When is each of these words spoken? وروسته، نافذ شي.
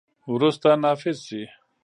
وروسته، 0.33 0.69
نافذ 0.83 1.17
شي. 1.27 1.41